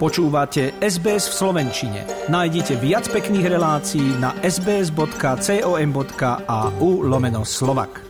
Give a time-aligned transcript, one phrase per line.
[0.00, 2.08] Počúvate SBS v Slovenčine.
[2.32, 5.04] Nájdite viac pekných relácií na sbs.com.au
[7.04, 8.00] lomeno slovak.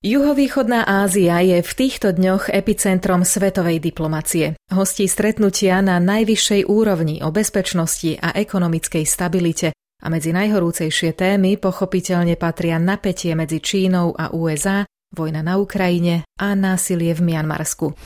[0.00, 4.56] Juhovýchodná Ázia je v týchto dňoch epicentrom svetovej diplomacie.
[4.72, 12.40] Hostí stretnutia na najvyššej úrovni o bezpečnosti a ekonomickej stabilite a medzi najhorúcejšie témy pochopiteľne
[12.40, 17.96] patria napätie medzi Čínou a USA, vojna na Ukrajine a násilie v Mianmarsku.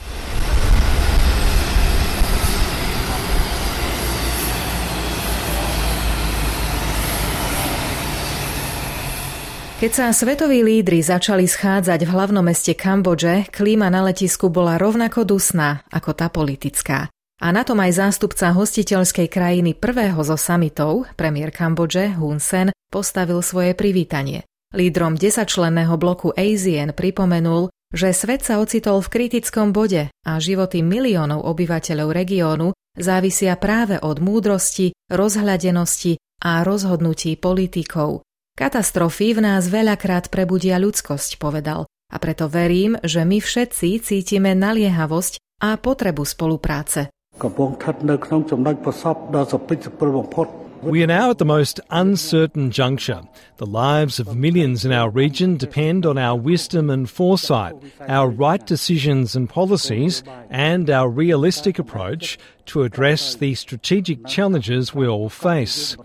[9.81, 15.25] Keď sa svetoví lídry začali schádzať v hlavnom meste Kambodže, klíma na letisku bola rovnako
[15.25, 17.09] dusná ako tá politická.
[17.41, 23.41] A na tom aj zástupca hostiteľskej krajiny prvého zo samitov, premiér Kambodže Hun Sen, postavil
[23.41, 24.45] svoje privítanie.
[24.74, 31.46] Lídrom desačlenného bloku ASEAN pripomenul, že svet sa ocitol v kritickom bode a životy miliónov
[31.46, 38.26] obyvateľov regiónu závisia práve od múdrosti, rozhľadenosti a rozhodnutí politikov.
[38.56, 45.62] Katastrofy v nás veľakrát prebudia ľudskosť, povedal, a preto verím, že my všetci cítime naliehavosť
[45.62, 47.12] a potrebu spolupráce.
[47.44, 50.46] កំពុងស្ថិតនៅក្នុងចំណុចប្រសពដ៏សពិចសពិលបំផុត
[50.81, 53.21] We are now at the most uncertain juncture.
[53.57, 57.75] The lives of millions in our region depend on our wisdom and foresight,
[58.07, 65.07] our right decisions and policies, and our realistic approach to address the strategic challenges we
[65.07, 65.97] all face.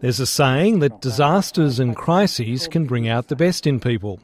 [0.00, 4.20] There's a saying that disasters and crises can bring out the best in people.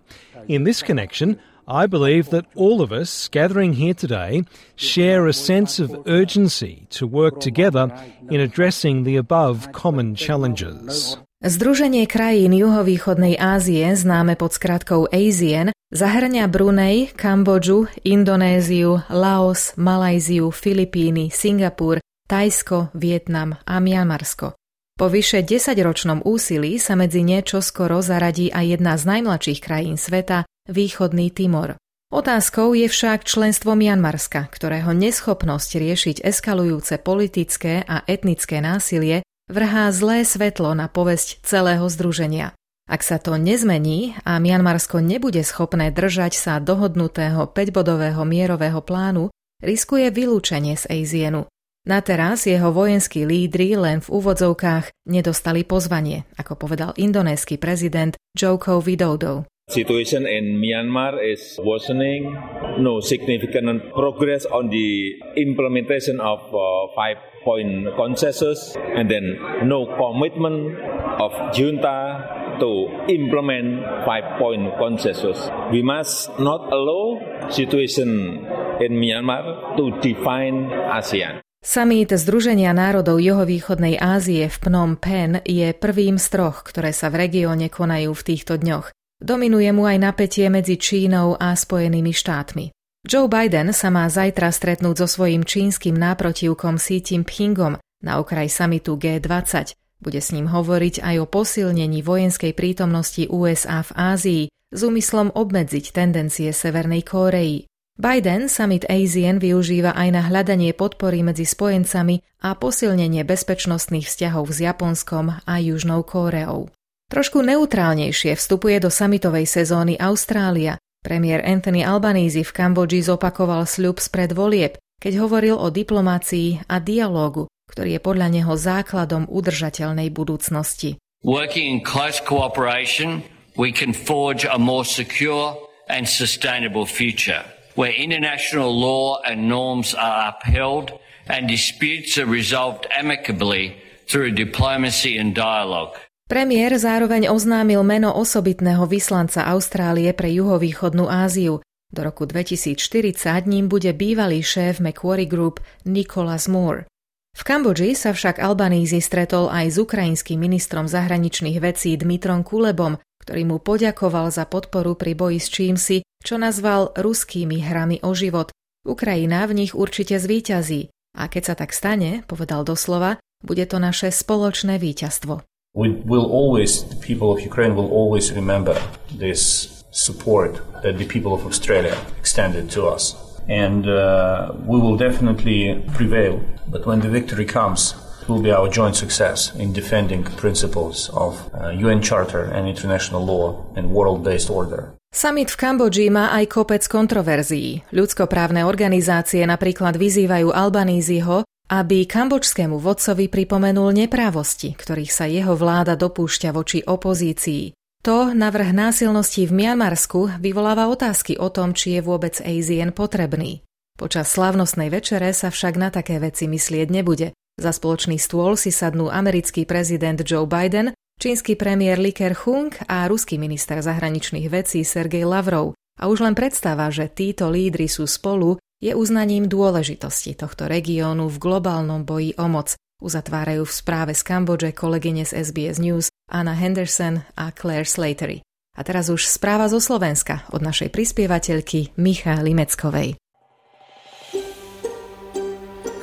[0.48, 4.46] In this connection, I believe that all of us gathering here today
[4.78, 7.90] share a sense of urgency to work together
[8.30, 11.18] in addressing the above common challenges.
[11.42, 21.34] Združenie krajín juhovýchodnej Ázie, známe pod skratkou ASEAN, zahrňa Brunei, Kambodžu, Indonéziu, Laos, Malajziu, Filipíny,
[21.34, 21.98] Singapur,
[22.30, 24.54] Tajsko, Vietnam a Mianmarsko.
[24.96, 30.48] Po vyše desaťročnom úsilí sa medzi ne čoskoro zaradí aj jedna z najmladších krajín sveta,
[30.70, 31.80] východný Timor.
[32.06, 40.22] Otázkou je však členstvo Mianmarska, ktorého neschopnosť riešiť eskalujúce politické a etnické násilie vrhá zlé
[40.22, 42.54] svetlo na povesť celého združenia.
[42.86, 50.06] Ak sa to nezmení a Mianmarsko nebude schopné držať sa dohodnutého 5-bodového mierového plánu, riskuje
[50.14, 51.50] vylúčenie z ASEANu.
[51.86, 58.78] Na teraz jeho vojenskí lídry len v úvodzovkách nedostali pozvanie, ako povedal indonésky prezident Joko
[58.78, 59.46] Widodo.
[59.66, 62.38] Situation in Myanmar is worsening.
[62.78, 69.34] No significant progress on the implementation of uh, five-point consensus, and then
[69.66, 70.78] no commitment
[71.18, 75.50] of junta to implement five-point consensus.
[75.74, 77.18] We must not allow
[77.50, 78.46] situation
[78.78, 81.42] in Myanmar to define ASEAN.
[81.66, 87.26] Samít Združenia národov juhovýchodnej Ázie v Phnom Penh je prvým z troch, ktoré sa v
[87.26, 88.95] regióne konajú v týchto dňoch.
[89.16, 92.68] Dominuje mu aj napätie medzi Čínou a Spojenými štátmi.
[93.06, 99.00] Joe Biden sa má zajtra stretnúť so svojím čínskym náprotivkom Xi Jinpingom na okraj samitu
[99.00, 99.72] G20.
[100.02, 105.96] Bude s ním hovoriť aj o posilnení vojenskej prítomnosti USA v Ázii s úmyslom obmedziť
[105.96, 107.64] tendencie Severnej Kórei.
[107.96, 114.60] Biden summit ASEAN využíva aj na hľadanie podpory medzi spojencami a posilnenie bezpečnostných vzťahov s
[114.60, 116.68] Japonskom a Južnou Kóreou.
[117.06, 120.74] Trošku neutrálnejšie vstupuje do samitovej sezóny Austrália.
[121.06, 127.46] Premiér Anthony Albanese v Kambodži zopakoval sľub spred volieb, keď hovoril o diplomácii a dialógu,
[127.70, 130.98] ktorý je podľa neho základom udržateľnej budúcnosti.
[131.22, 133.22] Working in close cooperation,
[133.54, 135.54] we can forge a more secure
[135.86, 137.46] and sustainable future,
[137.78, 140.90] where international law and norms are upheld
[141.30, 143.78] and disputes are resolved amicably
[144.10, 145.94] through diplomacy and dialogue.
[146.26, 151.62] Premiér zároveň oznámil meno osobitného vyslanca Austrálie pre juhovýchodnú Áziu.
[151.86, 156.90] Do roku 2040 ním bude bývalý šéf Macquarie Group Nicholas Moore.
[157.30, 163.46] V Kambodži sa však Albanízi stretol aj s ukrajinským ministrom zahraničných vecí Dmitrom Kulebom, ktorý
[163.46, 168.50] mu poďakoval za podporu pri boji s čímsi, čo nazval ruskými hrami o život.
[168.82, 170.90] Ukrajina v nich určite zvíťazí.
[171.14, 175.46] A keď sa tak stane, povedal doslova, bude to naše spoločné víťazstvo.
[175.76, 178.76] We will always, the people of Ukraine will always remember
[179.12, 180.52] this support
[180.82, 183.14] that the people of Australia extended to us.
[183.48, 185.60] And uh, we will definitely
[185.94, 186.34] prevail.
[186.66, 187.94] But when the victory comes,
[188.26, 193.22] It will be our joint success in defending principles of uh, UN Charter and international
[193.22, 194.98] law and world-based order.
[195.14, 197.86] Summit v Kambodži má aj kopec kontroverzií.
[197.94, 206.50] Ľudskoprávne organizácie napríklad vyzývajú Albaníziho, aby kambočskému vodcovi pripomenul neprávosti, ktorých sa jeho vláda dopúšťa
[206.54, 207.74] voči opozícii.
[208.06, 213.66] To navrh násilností v Mianmarsku vyvoláva otázky o tom, či je vôbec ASEAN potrebný.
[213.98, 217.34] Počas slavnostnej večere sa však na také veci myslieť nebude.
[217.58, 223.40] Za spoločný stôl si sadnú americký prezident Joe Biden čínsky premiér Li Keqiang a ruský
[223.40, 225.72] minister zahraničných vecí Sergej Lavrov.
[225.96, 231.40] A už len predstava, že títo lídry sú spolu, je uznaním dôležitosti tohto regiónu v
[231.40, 237.24] globálnom boji o moc, uzatvárajú v správe z Kambodže kolegyne z SBS News Anna Henderson
[237.36, 238.44] a Claire Slatery.
[238.76, 243.16] A teraz už správa zo Slovenska od našej prispievateľky Michály Limeckovej.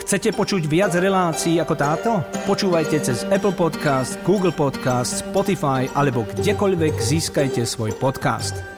[0.04, 2.12] Chcete počuť viac relácií ako táto?
[2.44, 8.73] Počúvajte cez Apple Podcast, Google Podcast, Spotify alebo kdekoľvek získajte svoj podcast.